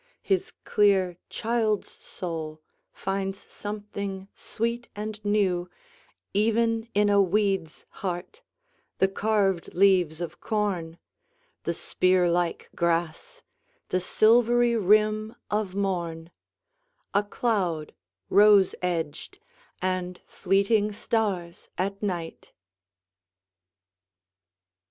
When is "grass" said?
12.75-13.43